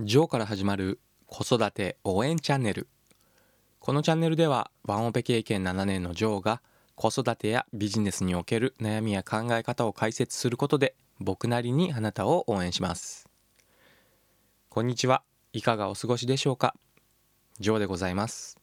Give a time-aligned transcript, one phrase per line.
[0.00, 2.86] ジョーから始まる子育て応援チャンネル。
[3.80, 6.62] このチャンネルではワンオペ経験7年のジョーが
[6.94, 13.28] 子育てやビジネスにおける悩みや考え方を解説することで僕なりにあなたを応援します。
[14.68, 15.24] こんにちは。
[15.52, 16.76] いかがお過ごしでしょうか？
[17.58, 18.56] ジョーでございます。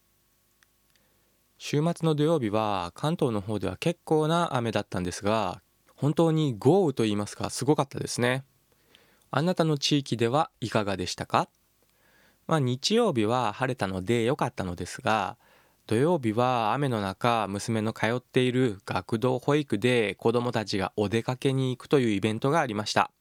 [1.58, 5.62] 週末の土曜日は関東の方では結構な雨だったんですが
[5.98, 8.46] 本当に豪雨と言いますかすごかったですね。
[9.38, 11.50] あなたの地域ではいかがでしたか？
[12.48, 15.36] まあ日曜日は晴れたので良かったのですが
[15.88, 23.12] 土曜日は雨の中娘の通っている学童保育で子どもたちがお出かけに行くというイベントがありました。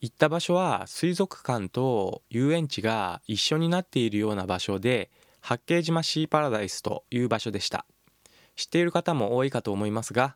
[0.00, 7.86] 行った場所は水族館と遊園地が一緒になっているような場所で八景島シーパラダイスという場所でした。
[8.56, 10.34] 知っている方も多いかと思いますが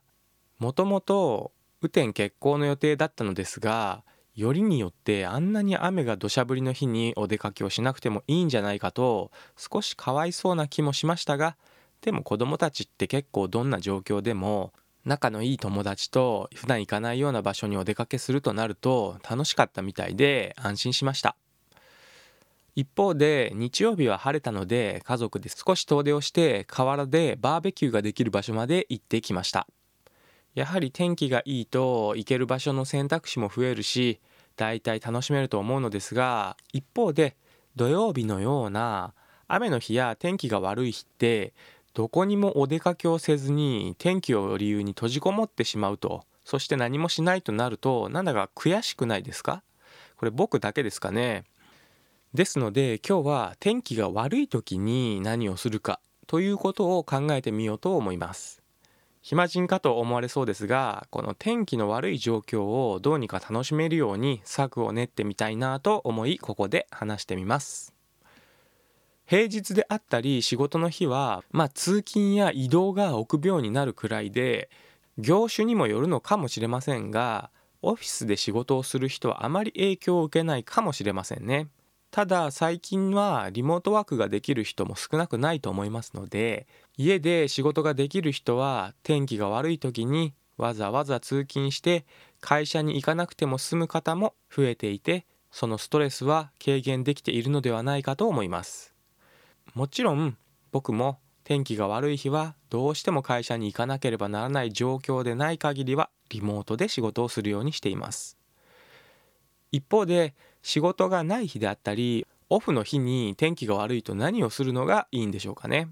[0.61, 1.51] もともと
[1.83, 4.05] 雨天決行の予定だったのですが
[4.39, 11.57] よりによってあんなに雨が土砂降りの日にお出かけをしなくてもいいんじゃないかと少しかわいそうな気もしましたが
[12.03, 14.73] でも子供たちって結構どんな状況でも
[15.05, 21.35] 仲のいい友達と普段行かないような場所にお出かけするとなると楽しかったみたいで安心しました。
[22.77, 29.67] 一方で日曜日は晴れたので家族で少し遠出をして河原でバーベキューができる場所まで行ってきました。
[30.55, 34.21] やはり天気がいいと行ける場所の選択肢も増えるし
[34.59, 37.37] 大体楽しめると思うのですが一方で
[37.77, 39.15] 土曜日のような
[39.47, 41.55] 雨の日や天気が悪い日って
[41.95, 49.63] どこにもお出かけをせずに天気を理由に閉じこもってしまうとそして何もしないとなるとなんだか悔しくないですか？
[50.17, 51.45] これ僕だけですかね。
[52.35, 58.61] ですので今日は天気が悪い時に何をするかということを考えてみようと思います。
[59.23, 67.95] 暇人かと思われそうですがこの天気の悪い状況をどうにか楽しめるように策を練ってみたいなと思いここで話してみます。
[69.27, 74.71] 平日であったり仕事の日はまあ通勤や移動が臆病になるくらいで
[75.19, 77.51] 業種にもよるのかもしれませんが
[77.83, 81.69] オフィスで仕事をする人はあまり影響を受けないかもしれませんね。
[82.11, 92.05] ただ最近はリモートワークができる人も少なくないと思いますので家で仕事ができる人は天気が悪い時にわざわざ通勤して
[92.41, 98.95] 会社に行かなくても済む方も増えていてそのストレスは軽減できているのではないかと思います。
[99.75, 100.37] もちろん
[100.73, 108.38] 僕も天気が悪い日はどうしても会社に行かなければならない状況でない限りはリモートで仕事をするようにしています。
[109.73, 115.89] 一方で仕事がない日であったりオフの日に天気が悪いと何をするのがいいんでしょうかね。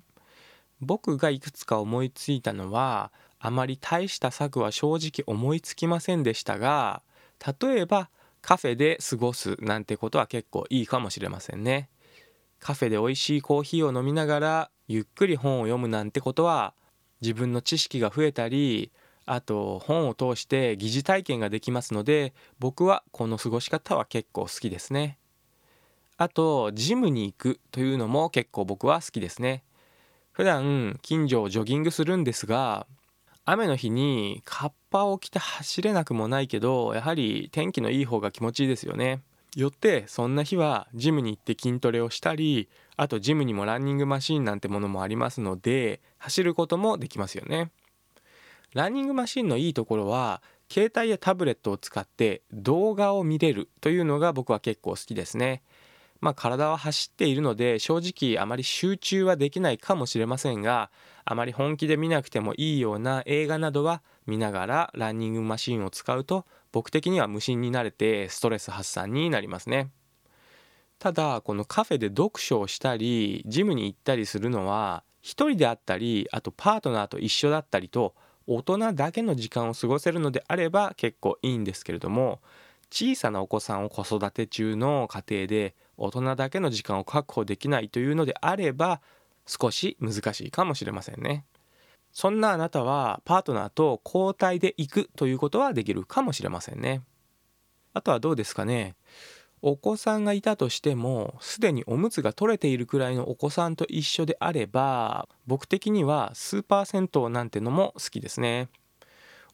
[0.80, 7.02] 僕がいくつか思いついたのはあまり大した策は正直思いつきませんでしたが
[7.60, 8.10] 例えば
[8.42, 11.88] カフェで過ごすなんてことは結構いいかもしれませんね。
[12.58, 16.74] カフェで美味しいコーヒーを飲みながらゆっくり本を読むなんてことは
[17.20, 18.92] 自分の知識が増えたり
[19.26, 25.18] あと本を通して疑似体験ができますので僕はこの過ごし方は結構好きですね。
[26.16, 29.64] あとジムに行くというのも結構僕は好きですね。
[30.32, 32.86] 普段近所をジョギングするんですが
[33.44, 39.22] 雨の日にカッパを着て走れなくもないけどやはり天気のいい方が気持ちいいですよね。
[39.56, 47.70] よってそんな日はジムに行って筋トレをしたりあとジムにもランニングマシーンなんてものもありますので走ることもできますよね。
[48.76, 55.62] ランニングマシンのいいところは携帯やタブレットを使って動画を見れるというのが僕は結構好きですね。
[56.20, 60.90] まあ体は走っているので正直あまり集中はできないかもしれませんが
[61.24, 69.88] あまり本気で見なくてもいいような映画などは見ながらランニングマシンを使うと僕的には無心になれてストレス発散になりますね。
[70.98, 78.14] ただこのカフェで読書をしたりジムに行ったりするのは一人であったりあとパートナーと一緒だったりと
[78.46, 82.40] 大人だけの時間を過ごせるのであれば結構いいんですけれども
[82.90, 89.00] 小さなお子さんを子育て中の家庭で大人だけの時間を確保できないというのであれば
[89.46, 91.44] 少し難しいかもしれませんね。
[92.12, 97.02] そんなあなたはパートナーと交代で行くということはできるかもしれませんね。
[97.92, 98.94] あとはどうですかね
[99.68, 108.68] お子さんがいたとしてもすでにおむつが取れているくらいのお子さんと一緒であれば僕的にはスーパー銭湯なんてのも好きですね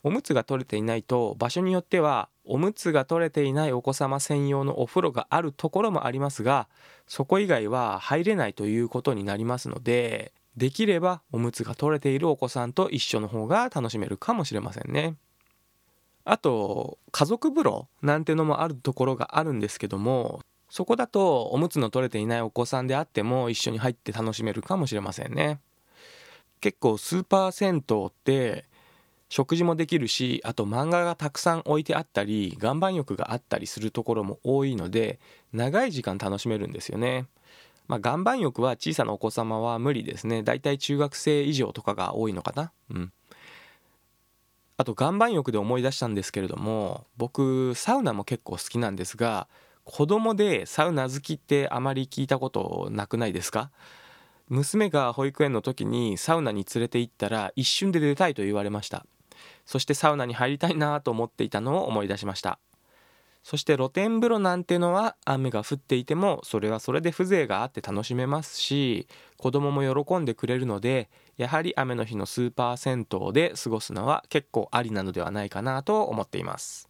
[0.02, 6.68] おむつが取れていないと場所によってはおむつが取れていないお子様専用のお風呂があるところもありますが
[7.06, 15.16] そこ以外は入れないということになりますのでできればおむつが取れているお子さんと一緒の方が楽しめるかもしれませんね。
[16.24, 20.40] あと家族風呂なんてのもあるところがあるんですけども
[20.70, 25.60] そこだとおむつの取れていないお子さんであっても一緒に入って楽しめるかもしれませんね。
[26.60, 28.64] 結構スーパー銭湯って
[29.28, 35.18] 食事もできるしあと漫画がたくさん置いてあったり岩盤浴があったりするところも多いので
[35.52, 37.26] 長い時間楽しめるんですよね。
[37.88, 40.42] まあ、岩盤浴は小さなお子様は無理ですね。
[40.42, 42.72] だいたい中学生以上とかが多いのかな。
[42.90, 43.12] うん。
[44.76, 49.46] あと岩盤浴で思い出したんですけれども僕サウナも結構好きなんですが
[49.84, 53.70] 子供でサウナ好きってあまり聞いたことなくないですか？
[54.48, 59.06] 娘が保育園の時にサウナに連れて行ったら一瞬で出たいと言われました。
[59.66, 62.58] そしてサウナに入りたいなと思っていたのを思い出しました。
[63.42, 76.88] そして露天風呂なんてのは雨が降っていてもそれはそれで風情があって楽しめますし子供も喜んでくれるのでやはり雨の日のスーパー銭湯で過ごすのは結構ありなのではないかなと思っています。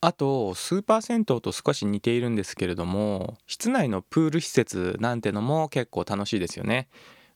[0.00, 6.88] あとスーパー銭湯と少し似ているんですけれども室内のプール施設なんてのも結構楽しいですよね。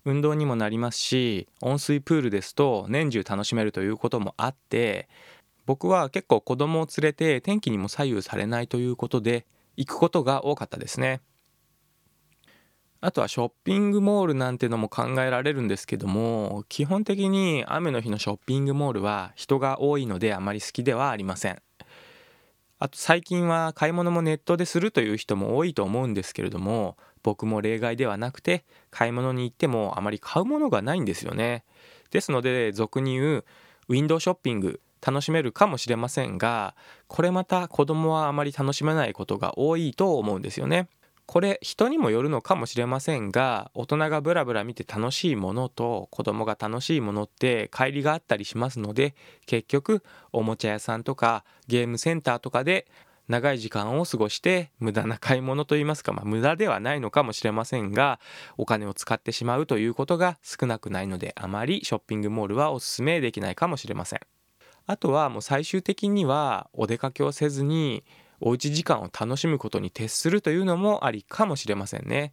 [0.04, 5.08] 運動にもなりますし温水プールですと年中楽しめるということもあって
[5.66, 9.46] 僕は結構子供を連れて天気にも左右されないということで
[9.76, 11.20] 行くことが多かったですね。
[13.02, 21.62] あとはショッピングモールなんてのも考えられるんですけども基本的に雨の日のショッピングモールは人が多いのであまり好きではありません
[22.78, 31.64] あと最近は買い物もネットでするという人も多いと思うんですけれども僕も例外ではなくて買い物に行ってもあまり買うものがないんですよね
[32.10, 33.44] ですので俗に言う
[33.88, 36.74] ウィンドウショッピング楽しめるかもしれませんが
[37.06, 40.88] これまた子供はあまり楽しめないことが多いと思うんですよね。
[41.30, 49.14] これ人にもよるのかもしれませんが大人がブラブラ見て楽しいものと子供が楽しいものって乖離があったりしますので
[49.46, 52.88] 結局おもちゃ屋さんとかゲームセンターとかで
[53.28, 58.18] 長い時間を過ごして無駄な買い物といいますか、まあ、無駄ではないのかもしれませんが
[58.56, 64.20] お金を使ってしまうということが少なくないのであまりショッピングモールはおすすめできないかもしれません。
[64.86, 68.02] あとはもう最終的にはお出かけをせずに
[68.40, 72.32] おうち時間を楽しむことに徹するというのもありかもしれませんね。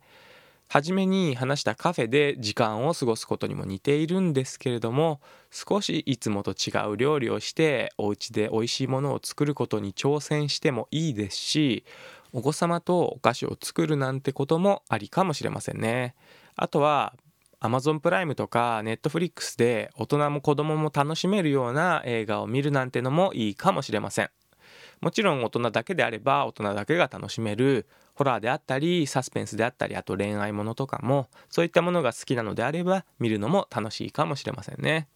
[0.69, 11.85] 初めに話したカフェで時間を過ごすことにも似ているんですけれども少しいつもと違う料理をしてお家で美味しいものを作ることに挑戦してもいいですし
[12.33, 16.15] お子様とお菓子を作るなんてこともありかもしれませんね。
[16.57, 17.13] あとは
[17.61, 24.29] Amazon プライムとか Netflix で大人も子供も楽しめるような映画を見るなんてのもいいかもしれません
[25.01, 35.07] もちろん大人だけであれば大人だけが楽しめるホラーであったりサスペンスであったりあと恋愛ものとかもそういったものが好きなのであれば見るのも楽しいかもしれませんね。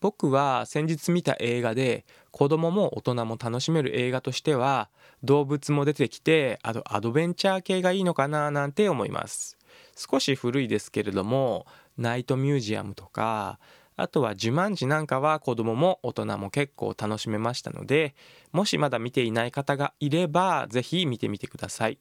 [0.00, 4.88] 僕は先日見た映画で子供も大人も楽しめる映画としては
[5.22, 9.58] 動物も出てきてあとアドベンチャー系がいいのかななんて思います。
[9.96, 11.66] 少し古いですけれども
[11.96, 13.58] ナイトミュージアムとか
[13.96, 18.14] あとは「呪文字」なんかは子供も大人も結構楽しめましたので
[18.52, 21.98] もしまだ見ていない方がいれば是非見てみてください。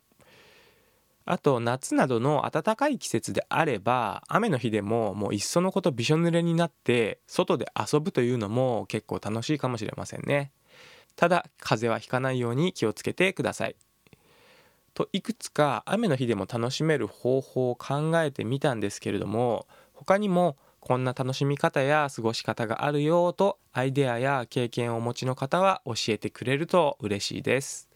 [1.24, 10.52] あと夏などの暖かい季節であれば雨の日でももういっそのことびしょ濡れになって外で遊ぶというのも結構楽しいかもしれませんね。
[11.16, 13.76] ただ風邪はひかないように気をつけてください。
[14.94, 27.88] といくつか雨の日でも楽しめる方法を考えてみたんですけれども他にもこんな楽しみ方や過ごし方があるよとアイデアや経験をお持ちの方は教えてくれると嬉しいです。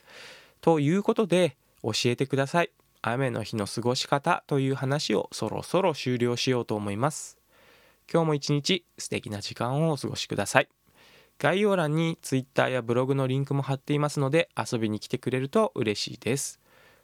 [0.61, 2.69] ということで教えてください。
[3.01, 7.39] 雨の日の過ごし方という話をそろそろ終了しようと思います。
[8.11, 10.69] 今日も一日素敵な時間をお過ごしください。
[11.39, 16.59] 概要欄に Twitter やブログのリンクも貼っていますので遊びに来てくれると嬉しいです。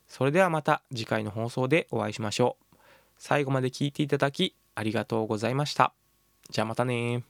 [0.08, 2.78] それではまた次回の放送でお会いしましょう。
[3.18, 5.94] 最後まで聞いていただきありがとうございました。
[6.50, 7.24] じゃあまたね